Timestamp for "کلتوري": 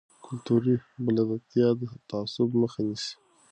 0.25-0.75